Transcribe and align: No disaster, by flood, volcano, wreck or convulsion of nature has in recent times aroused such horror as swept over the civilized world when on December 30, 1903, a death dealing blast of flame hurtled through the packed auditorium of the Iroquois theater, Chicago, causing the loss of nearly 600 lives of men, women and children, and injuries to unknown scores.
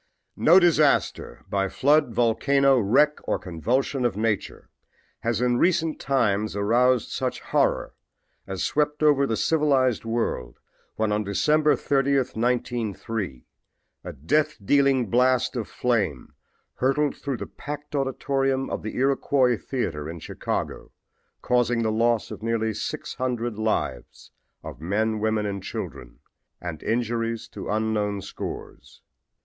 No 0.35 0.59
disaster, 0.59 1.45
by 1.47 1.69
flood, 1.69 2.11
volcano, 2.11 2.79
wreck 2.79 3.19
or 3.27 3.37
convulsion 3.37 4.03
of 4.03 4.17
nature 4.17 4.67
has 5.19 5.41
in 5.41 5.57
recent 5.59 5.99
times 5.99 6.55
aroused 6.55 7.09
such 7.11 7.41
horror 7.41 7.93
as 8.47 8.63
swept 8.63 9.03
over 9.03 9.27
the 9.27 9.37
civilized 9.37 10.03
world 10.03 10.57
when 10.95 11.11
on 11.11 11.23
December 11.23 11.75
30, 11.75 12.15
1903, 12.17 13.45
a 14.03 14.11
death 14.13 14.57
dealing 14.65 15.05
blast 15.11 15.55
of 15.55 15.67
flame 15.67 16.33
hurtled 16.77 17.15
through 17.15 17.37
the 17.37 17.45
packed 17.45 17.95
auditorium 17.95 18.71
of 18.71 18.81
the 18.81 18.95
Iroquois 18.95 19.55
theater, 19.55 20.11
Chicago, 20.19 20.91
causing 21.43 21.83
the 21.83 21.91
loss 21.91 22.31
of 22.31 22.41
nearly 22.41 22.73
600 22.73 23.59
lives 23.59 24.31
of 24.63 24.81
men, 24.81 25.19
women 25.19 25.45
and 25.45 25.61
children, 25.61 26.21
and 26.59 26.81
injuries 26.81 27.47
to 27.49 27.69
unknown 27.69 28.23
scores. 28.23 29.03